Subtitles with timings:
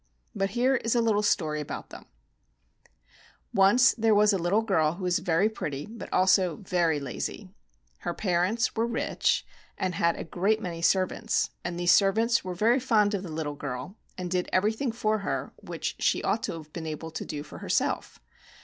[0.33, 2.07] But here is a little story about them:
[3.53, 7.51] Once there was a little girl who was very pretty, but also very lazy.
[7.99, 9.45] Her parents were rich,
[9.77, 13.53] and had a great many servants; and these servants were very fond of the little
[13.53, 17.43] girl, and did everything for her which she ought to have been able to do
[17.43, 18.19] for herself.